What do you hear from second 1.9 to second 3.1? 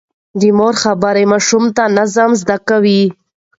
نظم زده کوي.